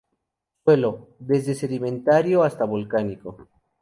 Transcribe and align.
Suelo: 0.63 1.09
desde 1.19 1.53
sedimentario 1.53 2.41
hasta 2.41 2.65
volcánico. 2.65 3.37